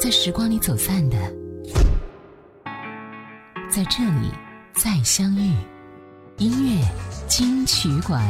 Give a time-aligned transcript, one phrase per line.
[0.00, 1.18] 在时光里走散的，
[3.68, 4.30] 在这里
[4.72, 5.52] 再相遇。
[6.38, 6.82] 音乐
[7.28, 8.26] 金曲馆。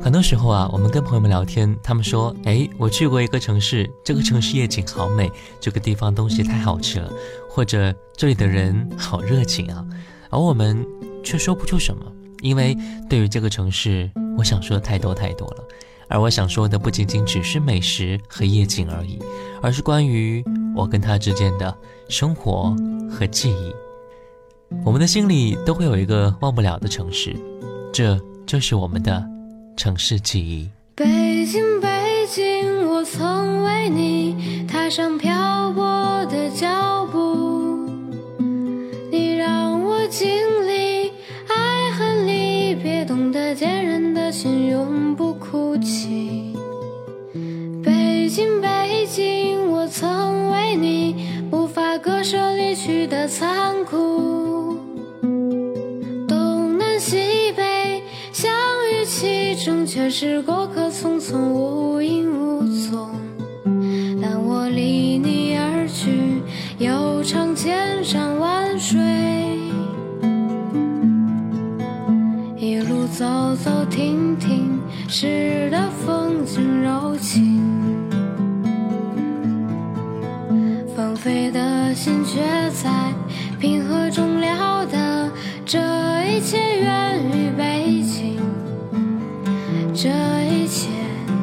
[0.00, 5.28] 很多时候啊，我们跟朋友们聊天，他们说：“哎，我去过一个城市，这个城市夜景好美，
[5.60, 7.12] 这个地方东西太好吃了，
[7.50, 9.84] 或者这里的人好热情啊。”
[10.30, 10.86] 而我们
[11.24, 12.06] 却说不出什么，
[12.40, 12.76] 因为
[13.10, 15.64] 对于这个城市，我想说的太多太多了。
[16.08, 19.18] 而我想说的不仅仅只是美食和夜景而已，
[19.62, 20.44] 而是关于
[20.74, 21.76] 我跟他之间的
[22.08, 22.74] 生活
[23.10, 23.72] 和记忆。
[24.84, 27.36] 我们的心里都会有一个忘不了的城市，
[27.92, 29.24] 这就是我们的。
[29.78, 30.70] 城市记忆。
[30.94, 35.84] 北京，北京，我曾为你踏上漂泊
[36.30, 37.55] 的脚步，
[44.38, 46.54] 心永不哭泣。
[47.82, 54.76] 北京，北京，我曾为你无法割舍离去的残酷。
[56.28, 58.52] 东南西北相
[58.92, 63.08] 遇，其中却是过客，匆匆无影无踪。
[64.20, 66.42] 但我离你而去，
[66.76, 69.00] 又唱千山万水，
[72.58, 73.24] 一路走
[73.64, 74.25] 走停
[75.06, 77.62] 停，拾得风景柔情。
[80.96, 82.40] 放飞的心却
[82.70, 83.12] 在
[83.60, 85.30] 平和中了得，
[85.64, 85.78] 这
[86.28, 88.36] 一切源于北京。
[89.94, 90.10] 这
[90.50, 90.88] 一切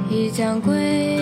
[0.09, 1.12] 已将归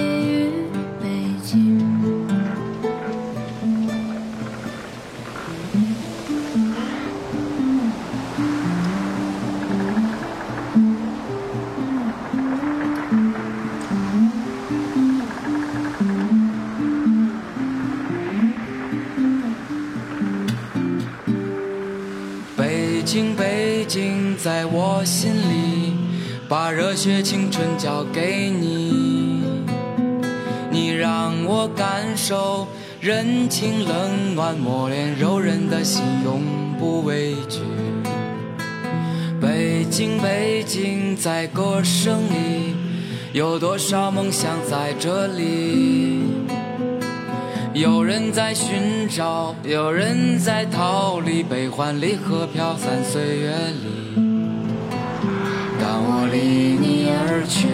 [24.43, 25.93] 在我心里。
[26.49, 29.41] 把热血青春交给你，
[30.69, 32.67] 你让我感受
[32.99, 36.41] 人情冷暖，磨练柔韧的心，永
[36.77, 37.61] 不畏惧。
[39.39, 42.75] 北京，北京，在歌声里，
[43.31, 46.19] 有多少梦想在这里？
[47.73, 54.20] 有人在寻找，有人在逃离，悲欢离合飘散岁月里。
[56.31, 57.67] 离你而去，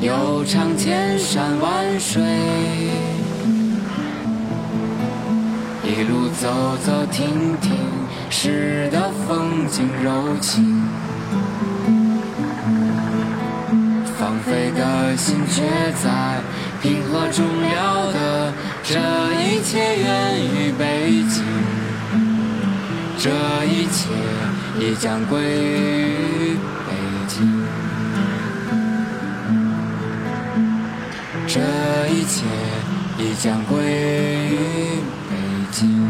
[0.00, 2.22] 又尝千山万水，
[5.82, 7.72] 一路走走停停，
[8.28, 10.84] 拾得风景柔情。
[14.18, 15.62] 放飞的心却
[16.02, 16.40] 在
[16.82, 18.52] 平和中了得，
[18.82, 18.98] 这
[19.40, 21.42] 一切源于北京，
[23.18, 23.30] 这
[23.64, 24.10] 一切
[24.80, 26.56] 已将归于
[31.56, 31.62] 这
[32.08, 32.44] 一切
[33.18, 34.58] 已将归于
[35.30, 35.36] 北
[35.72, 36.06] 京。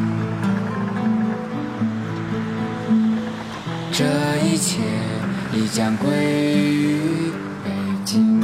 [3.92, 4.04] 这
[4.44, 4.80] 一切
[5.52, 6.08] 已将归
[6.66, 7.30] 于
[7.64, 7.70] 北
[8.04, 8.42] 京。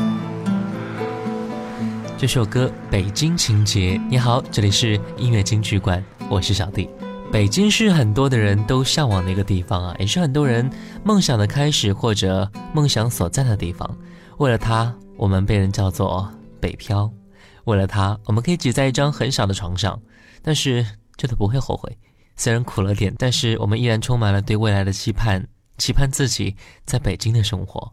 [2.16, 6.88] 这首歌《北京情节》，你好，这里是音乐金曲馆，我是小弟。
[7.32, 10.70] 北京是很多的人都向往的一个地方啊，也是很多人
[11.02, 13.90] 梦想的开始或者梦想所在的地方。
[14.38, 16.30] 为了它，我们被人叫做。
[16.62, 17.12] 北漂，
[17.64, 20.00] 为了他，我们可以挤在一张很小的床上，
[20.40, 20.86] 但是
[21.16, 21.98] 真的不会后悔。
[22.36, 25.46] 虽然苦了点，但是我们依然充满了对未来的期盼，
[25.76, 26.54] 期盼自己
[26.86, 27.92] 在北京的生活。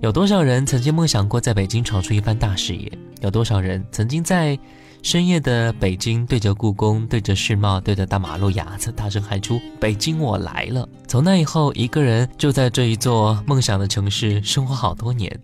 [0.00, 2.90] 有多少人曾经梦想过在北京闯出一番大事业？
[3.20, 4.58] 有多少人曾经在
[5.02, 10.86] 深夜的北京，对着故宫，对着世贸，对着大马路牙子，大声喊出“北京，我来了”？
[11.06, 15.40] 从那以后，一个人就在这一座梦想的城市生活好多年。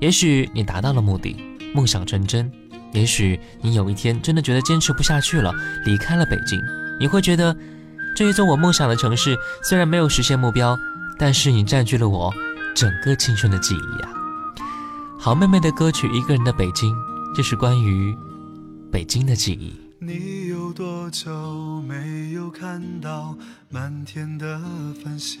[0.00, 1.36] 也许你达到了目的。
[1.72, 2.50] 梦想成真，
[2.92, 5.52] 也许你有一天真的觉得坚持不下去了，
[5.84, 6.60] 离开了北京，
[6.98, 7.56] 你会觉得
[8.16, 10.76] 这一座我梦想的城市虽然没有实现目标，
[11.18, 12.32] 但是你占据了我
[12.74, 14.10] 整个青春的记忆啊！
[15.18, 16.92] 好妹妹的歌曲《一个人的北京》，
[17.36, 18.16] 这是关于
[18.90, 19.72] 北京的记忆。
[20.02, 23.36] 你有多久没有看到
[23.68, 24.58] 满天的
[25.04, 25.40] 繁星？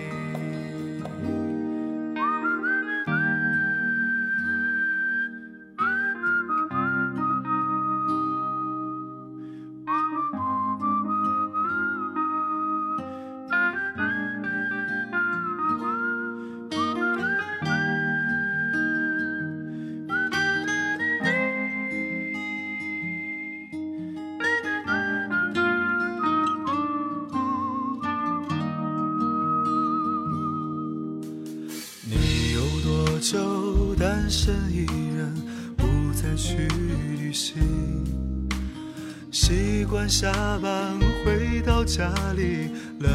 [42.01, 43.11] 家里，冷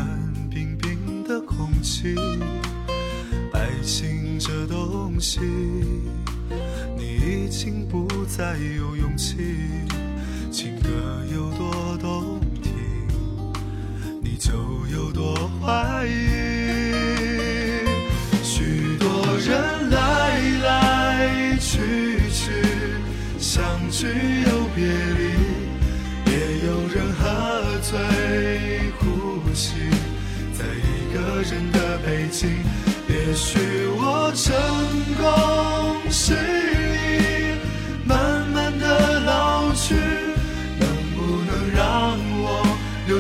[0.49, 2.15] 冰冰的空气。
[3.53, 5.41] 爱情这东西，
[6.97, 9.39] 你已经不再有勇气。
[10.53, 10.89] 情歌
[11.35, 12.73] 有多动听，
[14.23, 14.53] 你就
[14.97, 16.13] 有多怀疑。
[18.41, 22.53] 许多人来来去去，
[23.37, 24.07] 相聚
[24.49, 24.56] 又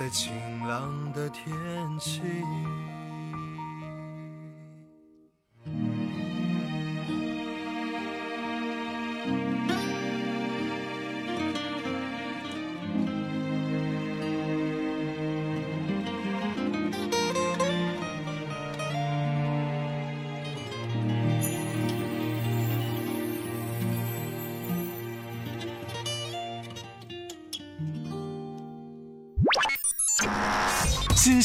[0.00, 0.32] 在晴
[0.66, 1.44] 朗的天
[1.98, 2.22] 气。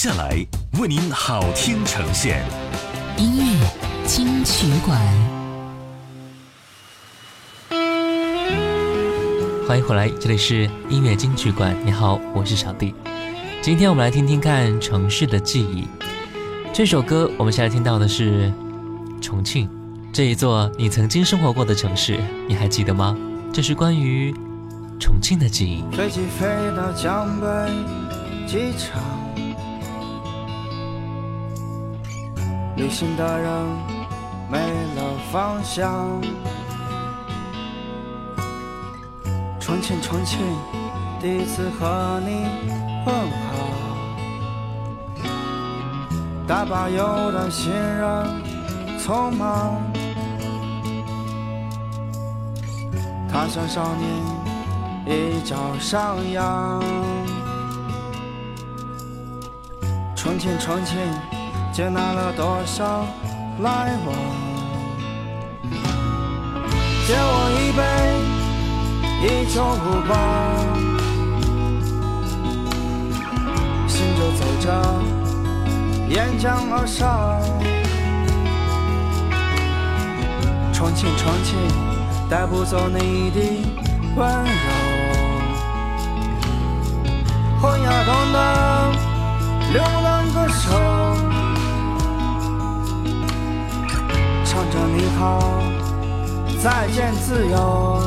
[0.05, 0.37] 下来
[0.79, 2.45] 为您好听呈现，
[3.17, 3.67] 音乐
[4.05, 5.01] 金曲馆，
[9.67, 11.75] 欢迎回来，这里是音乐金曲馆。
[11.83, 12.93] 你好，我是小弟。
[13.63, 15.81] 今天我们来听听看《城市的记忆》
[16.71, 17.27] 这首歌。
[17.39, 18.53] 我们现在听到的是
[19.19, 19.67] 重庆
[20.13, 23.17] 这一座你曾经生活过的城市，你还记得吗？
[23.51, 24.31] 这是关于
[24.99, 25.83] 重庆的记忆。
[25.97, 26.45] 飞机飞
[26.77, 27.47] 到江北
[28.45, 29.01] 机场，
[32.75, 33.49] 旅行的人
[34.49, 34.57] 没
[34.95, 35.01] 了
[35.31, 36.21] 方向。
[39.59, 40.39] 重庆，重庆，
[41.19, 42.45] 第一次和你
[43.05, 43.55] 问好。
[46.47, 48.27] 大巴游的行人
[48.99, 49.81] 匆忙，
[53.31, 54.07] 他乡少年
[55.07, 56.83] 一朝上扬。
[60.15, 60.97] 重庆，重庆，
[61.75, 63.05] 接纳了多少
[63.59, 64.15] 来往？
[67.05, 67.83] 借我一杯，
[69.27, 70.15] 一酒无妨。
[73.89, 74.65] 行着走着。
[76.07, 77.41] 沿江而上，
[80.71, 81.59] 重庆，重庆，
[82.29, 83.39] 带不走你的
[84.15, 84.47] 温柔。
[87.59, 88.64] 洪崖洞的
[96.65, 98.01] 再见自由。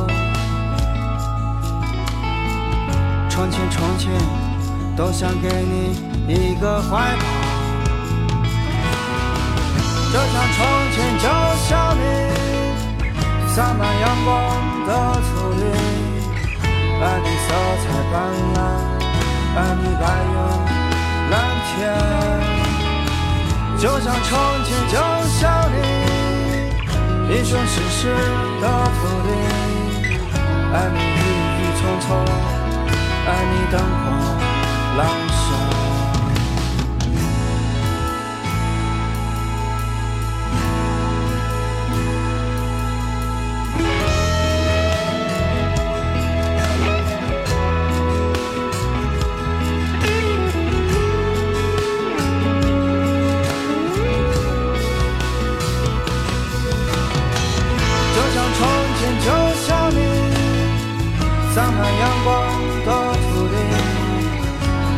[3.31, 4.11] 重庆，重庆，
[4.97, 5.95] 都想给你
[6.27, 7.23] 一个怀抱。
[10.13, 10.59] 就像重
[10.91, 11.29] 庆就
[11.69, 12.03] 像你
[13.55, 14.35] 洒满阳光
[14.89, 14.91] 的
[15.23, 15.63] 土地，
[17.01, 17.49] 爱你色
[17.85, 18.17] 彩斑
[18.57, 18.59] 斓，
[19.55, 20.35] 爱你白云
[21.31, 21.73] 蓝天。
[23.79, 24.29] 就像重
[24.65, 24.99] 庆就
[25.39, 25.77] 像你
[27.31, 28.09] 英雄史诗
[28.59, 29.31] 的头顶，
[30.73, 31.21] 爱你郁
[31.61, 32.07] 郁葱葱，
[33.27, 34.07] 爱你灯火
[34.97, 35.28] 阑珊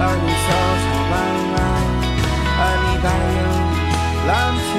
[0.00, 0.48] 爱你小
[0.80, 1.12] 草斑
[1.52, 1.60] 斓，
[2.56, 3.38] 而你白云
[4.26, 4.32] 蓝
[4.64, 4.72] 天，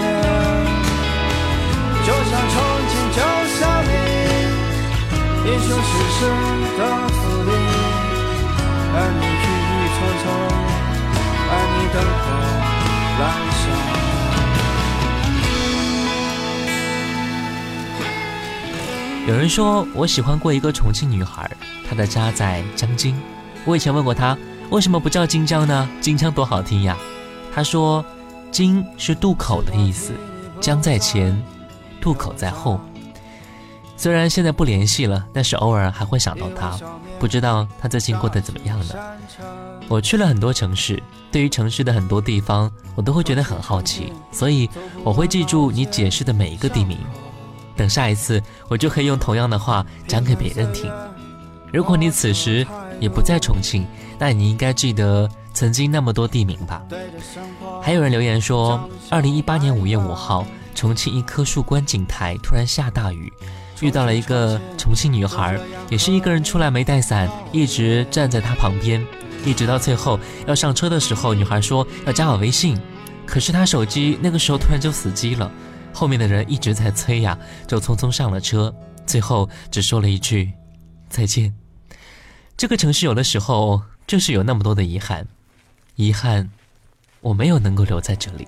[2.03, 2.53] 就像憧
[2.89, 3.21] 憬，就
[3.59, 3.93] 像你，
[5.45, 6.19] 一生一世
[6.75, 7.49] 的注定，
[8.95, 10.25] 爱你郁郁葱葱，
[11.51, 12.25] 爱你灯火
[13.19, 13.21] 阑
[13.61, 13.63] 珊。
[19.27, 21.47] 有人说我喜欢过一个重庆女孩，
[21.87, 23.15] 她的家在江津。
[23.65, 24.35] 我以前问过她
[24.71, 25.87] 为什么不叫金江呢？
[25.99, 26.97] 金江多好听呀。
[27.53, 28.03] 他说，
[28.51, 30.13] 金是渡口的意思，
[30.61, 31.37] 江在前，
[31.99, 32.79] 渡口在后。
[33.97, 36.79] 虽然现在不联系了，但是偶尔还会想到他。
[37.19, 38.95] 不知道他最近过得怎么样呢？
[39.89, 44.69] 我去了很多城市，对于城市的很多地方，我都会觉得很好奇，所以
[45.03, 46.97] 我会记住你解释的每一个地名。
[47.75, 50.89] 等下一次，我就可以用同样的话讲给别人听。
[51.73, 52.65] 如果你此时
[53.01, 53.85] 也不在重庆，
[54.21, 56.83] 但你应该记得曾经那么多地名吧？
[57.81, 63.33] 还有人留言说，二零一八年五月五号，重庆一棵树观景台突然下大雨。
[63.79, 65.59] 遇到了一个重庆女孩，
[65.89, 69.03] 也是一个人出来没带伞，一直站在她旁边，
[69.43, 72.79] 一直到最后要上车的时候，女孩说要加我微信，
[73.25, 75.51] 可是她手机那个时候突然就死机了，
[75.91, 77.35] 后面的人一直在催呀，
[77.65, 78.71] 就匆匆上了车，
[79.07, 80.51] 最后只说了一句
[81.09, 81.51] 再见。
[82.55, 85.27] 这个城市有的时候就是有那么多的遗憾，
[85.95, 86.49] 遗憾
[87.21, 88.47] 我没有能够留在这里。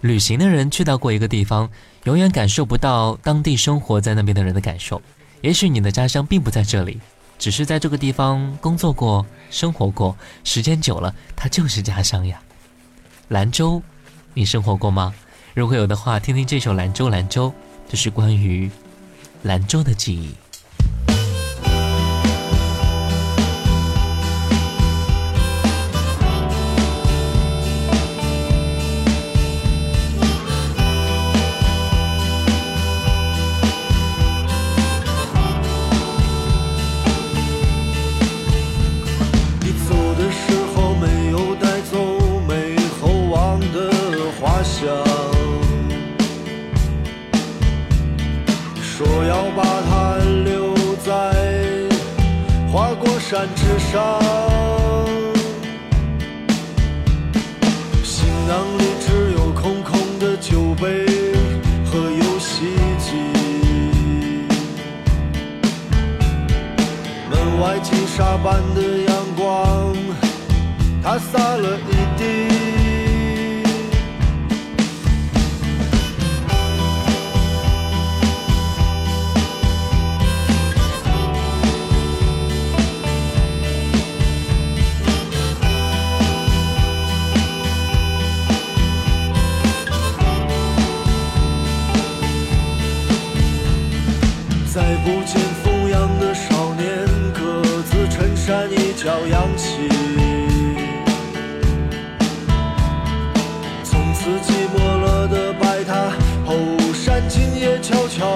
[0.00, 1.70] 旅行的人去到过一个地方，
[2.04, 5.00] 永远感受不到当地生活在那边的人的感受。
[5.40, 7.00] 也许你的家乡并不在这里，
[7.38, 12.40] 只是在这个地方工作过、生活过，时间久了，它就是家乡呀。
[13.28, 13.82] 兰州，
[14.34, 15.14] 你生活过吗？
[15.54, 17.48] 如果有的话，听听这首《兰州兰州》，
[17.88, 18.70] 这是关于
[19.42, 20.34] 兰州的记忆。
[52.94, 54.20] 过山之上，
[58.02, 61.06] 行囊里只有空空的酒杯
[61.84, 62.66] 和游戏
[62.98, 63.16] 机。
[67.30, 69.94] 门外金沙般的阳光，
[71.02, 72.53] 它洒了一地。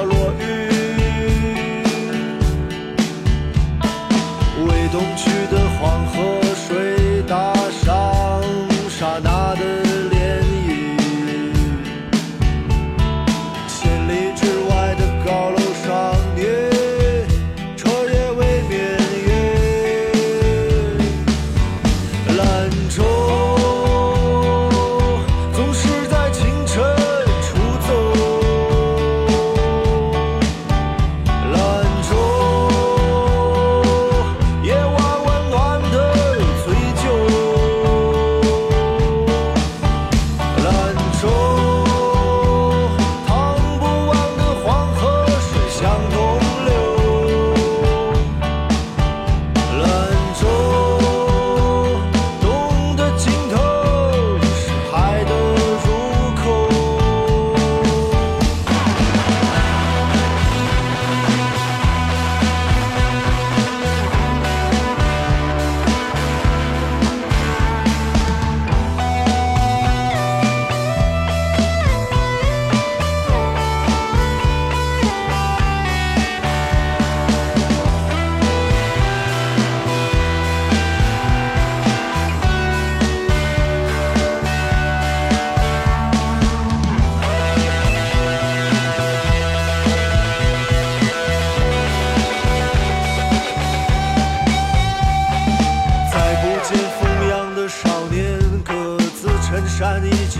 [0.04, 0.68] 落雨。
[4.66, 5.37] 未冬去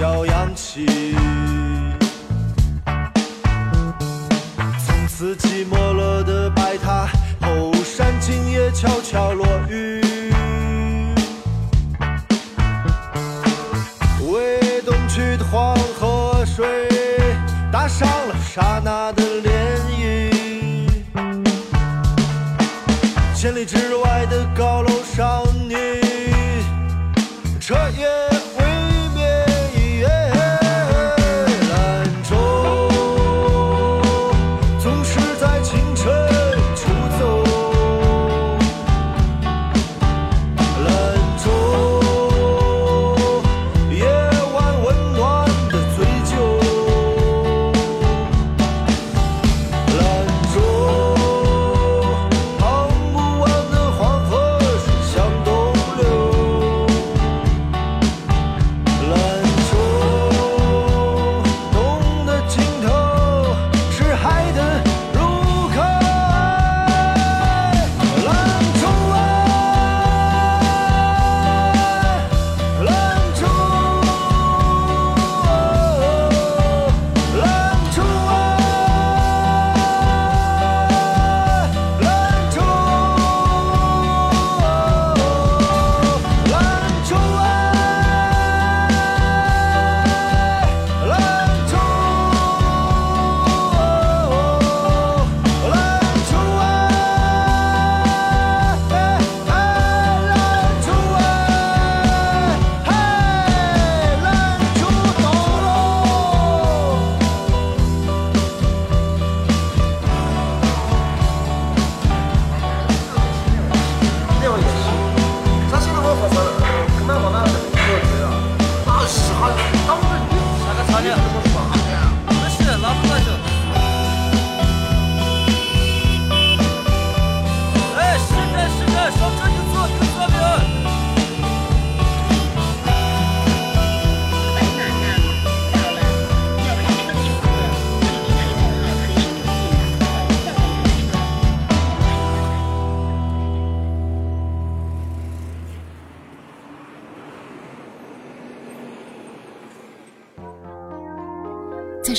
[0.01, 1.18] 要扬起。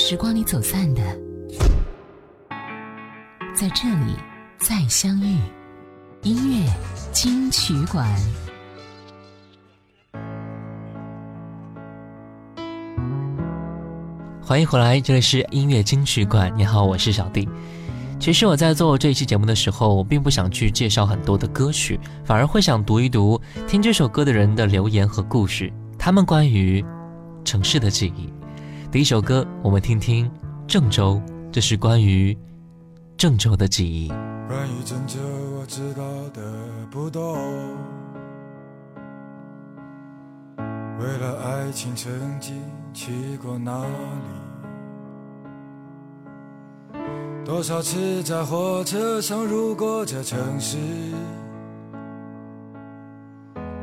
[0.09, 1.03] 时光里走散的，
[3.53, 4.15] 在这里
[4.57, 5.37] 再相遇。
[6.23, 6.67] 音乐
[7.11, 8.03] 金曲馆。
[14.41, 16.51] 欢迎回来，这里是音乐金曲馆。
[16.57, 17.47] 你好，我是小弟。
[18.19, 26.83] 其实我在做这一期节目的时候，我并不想去介绍很多的歌曲，反而会想读一读听这首歌的人的留言和故事，他们关于
[27.45, 28.38] 城市的记忆。
[28.91, 30.27] 第一首歌，我们听听
[30.67, 31.21] 郑州，
[31.51, 32.35] 这是关于
[33.15, 34.07] 郑州的记忆。
[34.47, 35.19] 关于郑州，
[35.59, 36.01] 我知道
[36.33, 36.41] 的
[36.89, 37.35] 不多。
[40.57, 43.91] 为了爱情，曾经去过哪里？
[47.45, 50.79] 多少次在火车上路过这城市，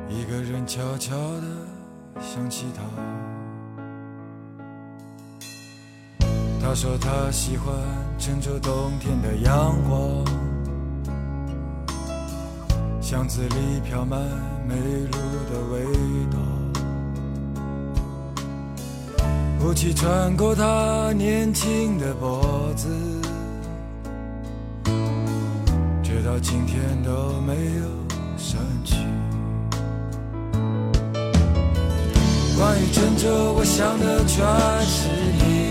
[0.09, 1.43] 一个人悄悄地
[2.21, 2.83] 想起他。
[6.61, 7.75] 他说他喜欢
[8.19, 10.25] 郑州冬天的阳光，
[13.01, 14.21] 巷子里飘满
[14.69, 15.19] 梅露
[15.51, 15.85] 的味
[16.31, 16.39] 道。
[19.65, 22.89] 雾气穿过他年轻的脖子。
[26.03, 27.85] 直到今天都没有
[28.37, 28.97] 散去。
[32.57, 34.45] 关于郑州，我想的全
[34.87, 35.66] 是你，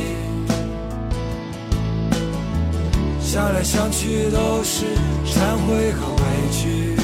[3.36, 4.86] 想来想去都是
[5.26, 6.22] 忏悔和委
[6.54, 6.96] 屈。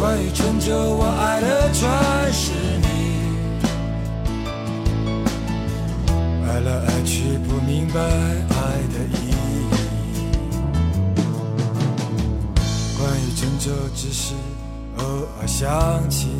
[0.00, 1.86] 关于郑州，我爱的全
[2.32, 2.86] 是你，
[6.48, 8.56] 爱来爱去不明白爱
[8.88, 9.32] 的意义。
[12.96, 14.32] 关于郑州只是
[14.96, 15.04] 偶
[15.38, 16.30] 尔想起，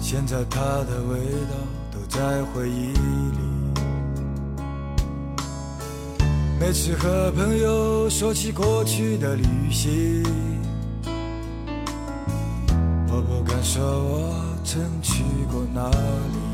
[0.00, 1.54] 现在它的味道
[1.92, 3.47] 都在回忆里。
[6.68, 10.22] 每次和朋友说起过去的旅行，
[13.08, 16.47] 我不敢说我曾去过哪里。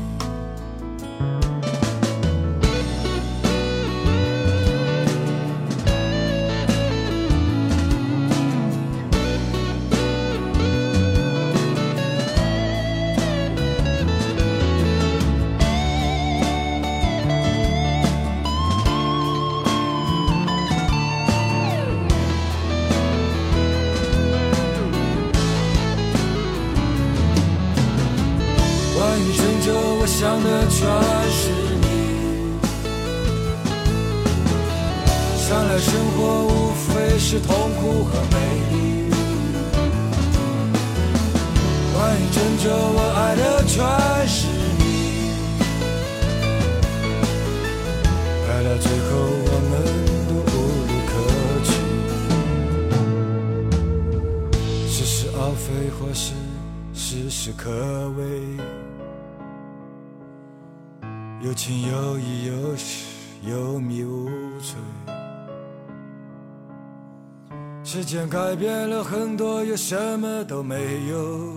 [68.05, 70.75] 间改变了很多，又什么都没
[71.09, 71.55] 有。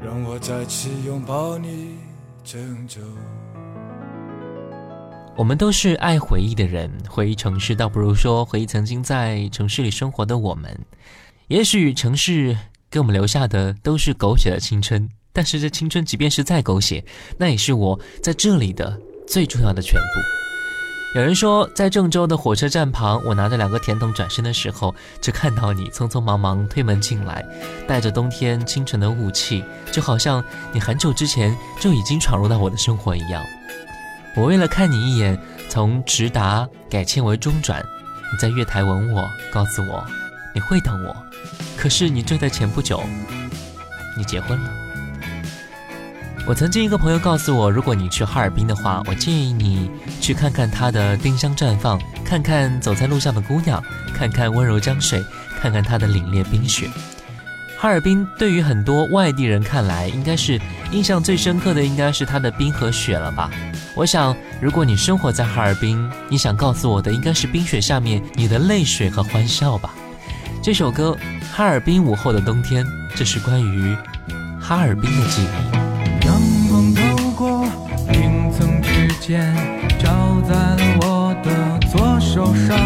[0.00, 1.96] 让我再次拥抱你，
[2.44, 3.00] 郑州。
[5.36, 10.78] 我们都是爱回忆的人，回忆城市，倒不如说回忆曾经在城市里生活的我们。
[11.48, 12.56] 也许城市
[12.88, 15.08] 给我们留下的都是狗血的青春。
[15.32, 17.04] 但是这青春，即便是再狗血，
[17.36, 20.35] 那也是我在这里的最重要的全部。
[21.16, 27.42] 有人说，在郑州的火车站旁，我拿着两个甜筒转身的时候，就看到你匆匆忙忙推门进来，
[27.88, 33.42] 带着冬天清晨的雾气，就好像你很久之前就已经闯入到我的生活一样。
[34.34, 37.82] 我为了看你一眼，从直达改签为中转，
[38.30, 40.04] 你在月台吻我，告诉我
[40.54, 41.16] 你会等我。
[41.78, 43.02] 可是你就在前不久，
[44.18, 44.85] 你结婚了。
[46.46, 53.82] 我曾经一个朋友告诉我，如果你去哈尔滨的话，我建议你去看看它的丁香绽放，看看走在路上的姑娘，
[54.14, 55.24] 看看温柔江水，
[55.60, 56.88] 看看它的凛冽冰雪。
[57.76, 60.60] 哈尔滨对于很多外地人看来，应该是
[60.92, 63.50] 印象最深刻的，应该是它的冰和雪了吧？
[63.96, 69.92] 我想，如果你生活在哈尔滨，你想告诉我的，应该是冰雪下面你的泪水和欢笑吧？
[70.62, 71.18] 这首歌
[71.52, 72.84] 《哈尔滨午后的冬天》，
[73.16, 73.96] 这是关于
[74.60, 75.85] 哈尔滨的记忆。
[79.26, 79.52] 剑
[79.98, 81.50] 照在了我的
[81.88, 82.78] 左手上，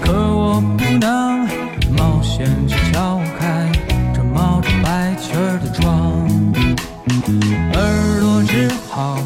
[0.00, 1.48] 可我不能
[1.98, 3.68] 冒险去敲开
[4.14, 6.28] 这冒着白气儿的窗，
[7.74, 9.18] 耳朵只好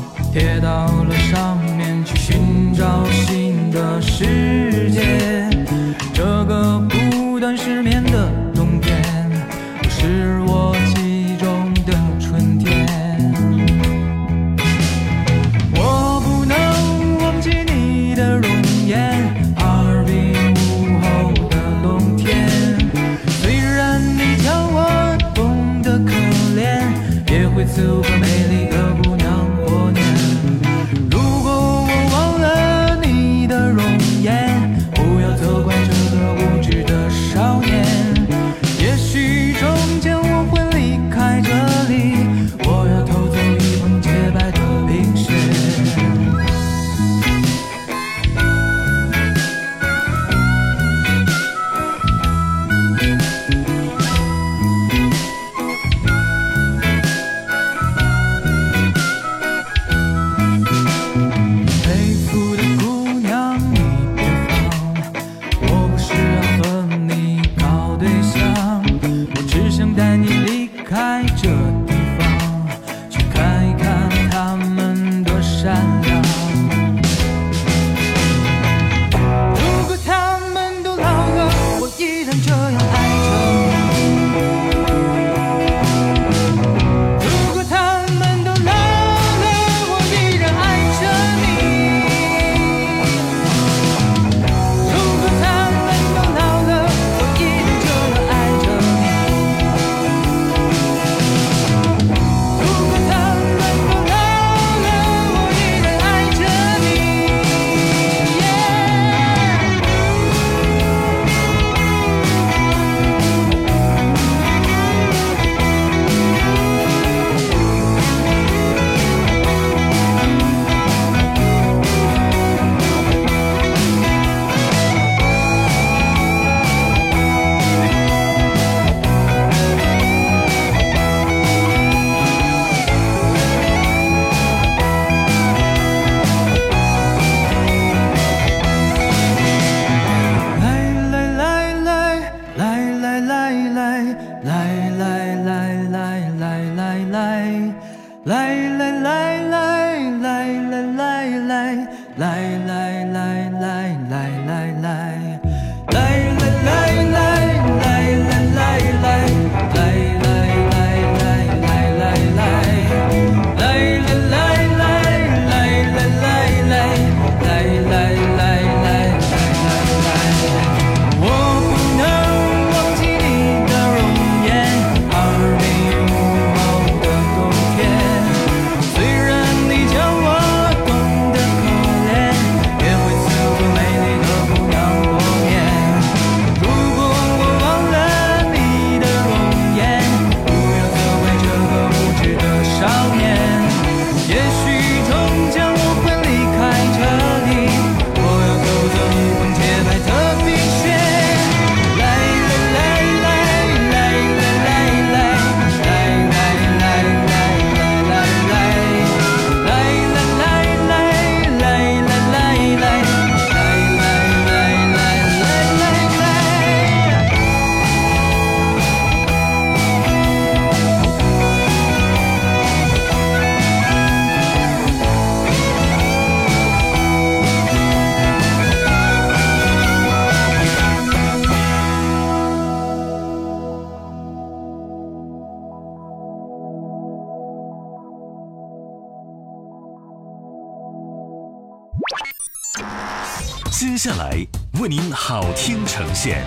[245.97, 246.45] 呈现，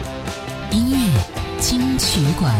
[0.69, 2.55] 音乐金曲馆，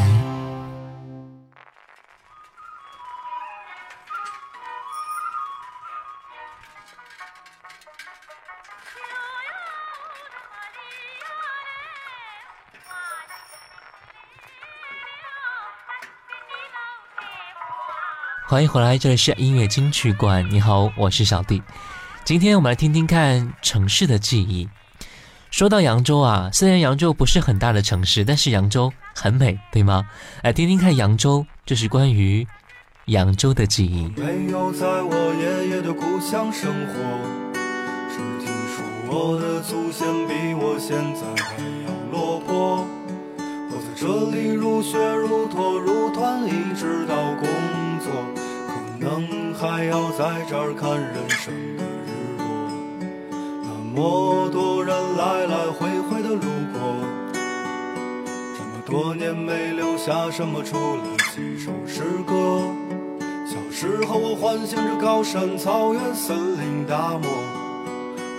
[18.48, 20.44] 欢迎回来，这里是音乐金曲馆。
[20.50, 21.62] 你好，我是小弟。
[22.26, 24.68] 今天我们来听听看城市的记忆。
[25.52, 30.08] 说到扬州啊，虽然扬州不是很大的城市，但是扬州很美，对吗？
[30.44, 32.48] 来听听看扬州，这是关于
[33.06, 34.08] 扬州的记忆。
[34.16, 36.94] 没有在我爷爷的故乡生活，
[38.10, 42.86] 只听说我的祖先比我现在还要落魄。
[43.72, 47.50] 我在这里如雪如托如团，一直到工
[48.00, 48.14] 作，
[48.68, 51.89] 可能还要在这儿看人生的。
[54.00, 56.40] 么多人来来回回的路
[56.72, 56.80] 过，
[57.34, 61.04] 这么多年没留下什么，除了
[61.36, 62.62] 几首诗歌。
[63.46, 67.30] 小时候我幻想着高山、草原、森林、大漠，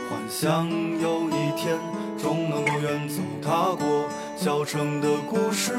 [0.08, 0.66] 幻想
[0.98, 1.78] 有一天
[2.16, 4.08] 终能够远走他国。
[4.38, 5.74] 小城的故事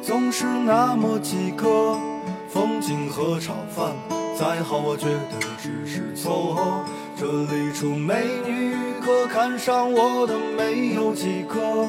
[0.00, 1.98] 总是那么几个，
[2.48, 3.92] 风景和炒饭
[4.38, 6.84] 再好，我觉得只是凑合。
[7.18, 11.88] 这里出美女，可看上我的没有几个。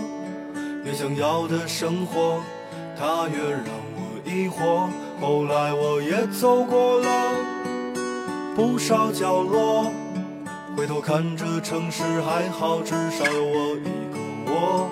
[0.85, 2.41] 越想要的生活，
[2.97, 3.65] 它越让
[3.97, 4.87] 我疑惑。
[5.19, 7.09] 后来我也走过了
[8.55, 9.91] 不少角落，
[10.77, 14.89] 回头看这城市还好，至少有我一个我。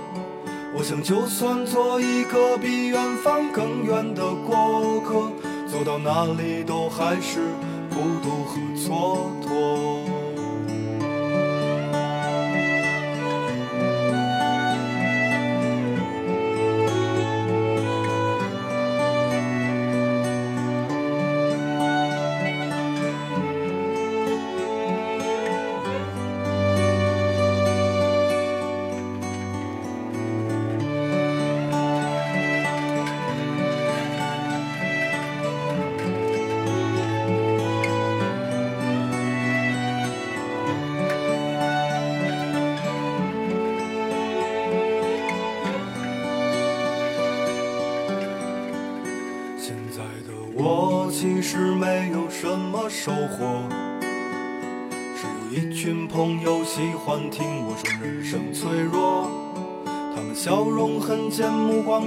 [0.77, 5.31] 我想，就算做一个比远方更远的过客，
[5.65, 7.39] 走到哪里都还是
[7.89, 9.94] 孤独和蹉跎。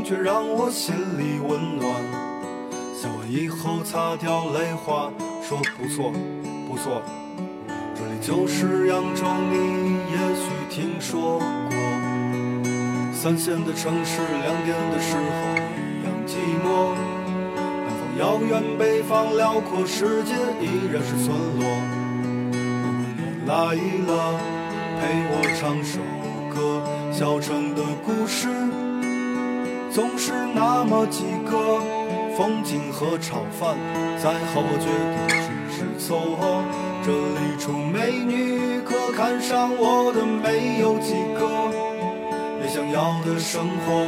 [0.09, 1.93] 却让我心里温暖。
[2.97, 5.13] 笑完以后擦掉泪花，
[5.47, 6.11] 说不错
[6.67, 7.03] 不错。
[7.95, 11.77] 这里就是扬州，你也许听说过。
[13.13, 15.21] 三线的城市，两点的时候
[15.77, 16.97] 一样寂寞。
[17.85, 21.69] 南方遥远北方，辽阔世界依然是村落。
[22.51, 24.41] 如果你来了，
[24.99, 26.01] 陪我唱首
[26.55, 26.81] 歌。
[27.13, 28.49] 小城的故事
[29.91, 31.81] 总是那么几个，
[32.37, 33.77] 风景和炒饭
[34.23, 36.63] 再好，我觉得只是凑合。
[37.05, 41.41] 这里出美女，可看上我的没有几个。
[42.61, 44.07] 越想要的生活，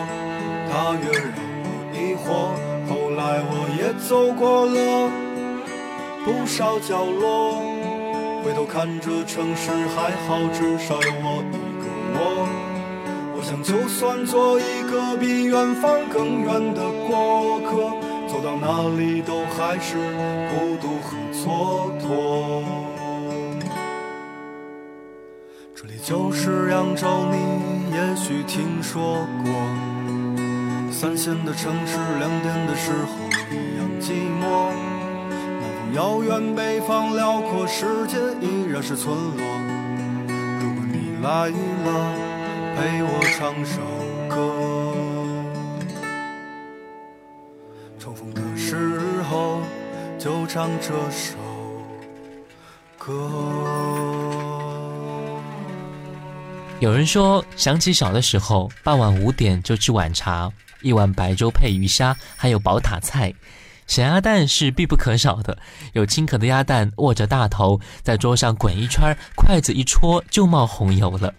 [0.70, 1.32] 它越让
[1.64, 2.54] 我疑惑。
[2.88, 5.08] 后来我也走过了
[6.24, 7.62] 不少角落，
[8.44, 11.84] 回头看这城市还好，至少有我一个
[12.18, 12.49] 我。
[13.50, 17.90] 想就算做一个比远方更远的过客，
[18.28, 19.96] 走到哪里都还是
[20.50, 22.62] 孤独和蹉跎。
[25.74, 29.50] 这里就是扬州，你也许听说过。
[30.92, 33.16] 三线的城市，两点的时候
[33.50, 34.70] 一样寂寞。
[35.58, 39.44] 南方遥远，北方辽阔，世界依然是村落。
[40.60, 42.29] 如果你来了，
[42.76, 43.80] 陪我唱首
[44.28, 44.36] 歌。
[47.98, 48.76] 重逢的时
[49.22, 49.60] 候，
[50.18, 51.36] 就唱这首
[52.98, 53.12] 歌。
[56.80, 63.34] 有人说，想起小的时候，傍晚五点就吃晚茶，一碗白粥配鱼虾，还有宝塔菜。
[63.86, 65.58] 咸鸭蛋是必不可少的，
[65.92, 71.34] 有青壳的鸭蛋握着大头，在桌上滚一圈，筷子一戳就冒红油了。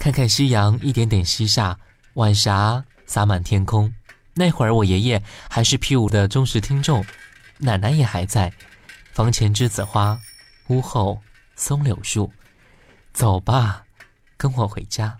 [0.00, 1.78] 看看夕阳一点点西下，
[2.14, 3.92] 晚霞洒满天空。
[4.32, 7.04] 那会儿我爷爷还是 P 五的忠实听众，
[7.58, 8.50] 奶奶也还在。
[9.12, 10.18] 房前栀子花，
[10.68, 11.20] 屋后
[11.54, 12.32] 松柳树。
[13.12, 13.84] 走吧。
[14.38, 15.18] 跟我回家，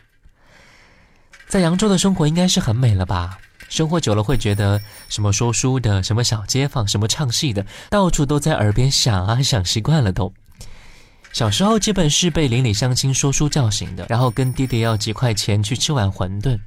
[1.46, 3.38] 在扬州的生活应该是很美了吧？
[3.68, 10.32] 生活久了会觉得什么说书的，什么小街坊，什么唱戏的，到处都在耳边响啊响，习惯了都。
[11.32, 16.58] 小时候基本是被邻里乡亲说书叫醒的，然后跟弟弟要几块钱去吃碗馄饨，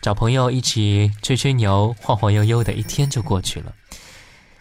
[0.00, 3.72] 找朋友一起吹吹牛，晃晃悠悠的一天就过去了。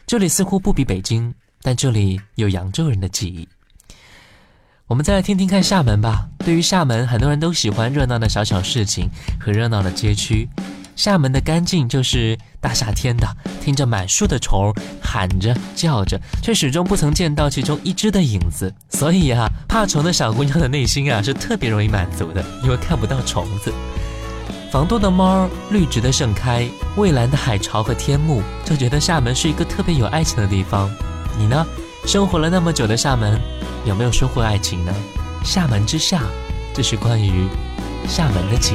[0.05, 3.47] 这里似乎不比北京，但这里有扬州人的记忆。
[4.87, 6.29] 我们再来听听看厦门吧。
[6.39, 10.47] 对于厦门，很多人都喜欢热闹的小小事情和热闹的街区。
[10.97, 13.27] 厦门的干净就是大夏天的，
[13.63, 18.73] 听着满树的虫喊着叫着，却始终不曾见到其中一只的影子。
[18.89, 23.71] 所以啊，怕虫的小姑娘的内心啊是特别容易满足的，因为看不到虫子。
[24.71, 30.89] 房多的猫绿植的盛开，蔚蓝的海潮和天幕，就觉得厦门是一个特别有爱情的地方。
[31.37, 31.63] 你呢？
[32.07, 33.39] 生活了那么久的厦门，
[33.85, 34.91] 有没有收获爱情呢？
[35.45, 36.23] 厦门之夏，
[36.73, 37.47] 这是关于
[38.07, 38.73] 厦门的记